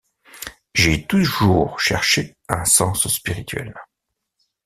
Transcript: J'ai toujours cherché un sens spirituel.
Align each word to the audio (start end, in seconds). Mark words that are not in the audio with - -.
J'ai 0.73 1.05
toujours 1.05 1.79
cherché 1.79 2.35
un 2.49 2.65
sens 2.65 3.07
spirituel. 3.07 3.75